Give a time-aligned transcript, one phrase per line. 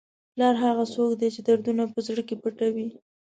[0.33, 2.87] پلار هغه څوک دی چې دردونه په زړه کې پټوي.